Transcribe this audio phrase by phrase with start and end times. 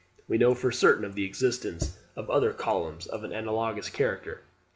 [0.27, 4.41] We know for certain of the existence of other columns of an analogous character.